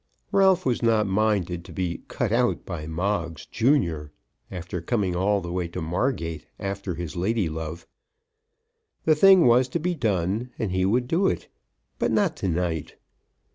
Ralph 0.31 0.65
was 0.65 0.81
not 0.81 1.05
minded 1.05 1.63
to 1.65 1.71
be 1.71 2.01
cut 2.07 2.31
out 2.31 2.65
by 2.65 2.87
Moggs, 2.87 3.45
junior, 3.45 4.11
after 4.49 4.81
coming 4.81 5.15
all 5.15 5.41
the 5.41 5.51
way 5.51 5.67
to 5.67 5.79
Margate 5.79 6.47
after 6.59 6.95
his 6.95 7.15
lady 7.15 7.47
love. 7.47 7.85
The 9.05 9.13
thing 9.13 9.45
was 9.45 9.67
to 9.67 9.79
be 9.79 9.93
done, 9.93 10.49
and 10.57 10.71
he 10.71 10.85
would 10.85 11.07
do 11.07 11.27
it. 11.27 11.49
But 11.99 12.09
not 12.11 12.35
to 12.37 12.47
night. 12.47 12.95